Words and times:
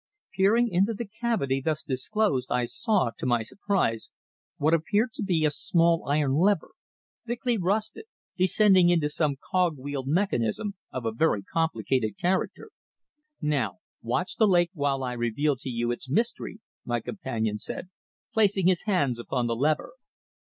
Peering 0.35 0.67
into 0.67 0.95
the 0.95 1.05
cavity 1.05 1.61
thus 1.61 1.83
disclosed 1.83 2.49
I 2.49 2.65
saw, 2.65 3.11
to 3.19 3.25
my 3.27 3.43
surprise, 3.43 4.09
what 4.57 4.73
appeared 4.73 5.13
to 5.13 5.23
be 5.23 5.45
a 5.45 5.51
small 5.51 6.07
iron 6.07 6.33
lever, 6.39 6.71
thickly 7.27 7.55
rusted, 7.59 8.05
descending 8.35 8.89
into 8.89 9.09
some 9.09 9.35
cog 9.35 9.77
wheeled 9.77 10.07
mechanism 10.07 10.73
of 10.91 11.05
a 11.05 11.11
very 11.11 11.43
complicated 11.43 12.17
character. 12.17 12.71
"Now, 13.41 13.77
watch 14.01 14.37
the 14.37 14.47
lake 14.47 14.71
while 14.73 15.03
I 15.03 15.13
reveal 15.13 15.55
to 15.57 15.69
you 15.69 15.91
its 15.91 16.09
mystery," 16.09 16.61
my 16.83 16.99
companion 16.99 17.59
said, 17.59 17.89
placing 18.33 18.65
his 18.65 18.85
hands 18.85 19.19
upon 19.19 19.45
the 19.45 19.55
lever. 19.55 19.91